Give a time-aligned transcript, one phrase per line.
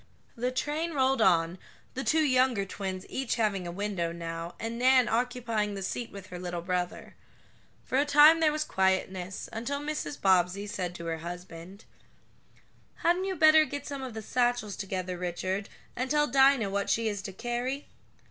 [0.35, 1.59] The train rolled on,
[1.93, 6.25] the two younger twins each having a window now, and Nan occupying the seat with
[6.31, 7.13] her little brother.
[7.85, 10.19] For a time there was quietness, until Mrs.
[10.19, 11.85] Bobbsey said to her husband:
[13.03, 17.07] "Hadn't you better get some of the satchels together, Richard, and tell Dinah what she
[17.07, 17.85] is to carry?"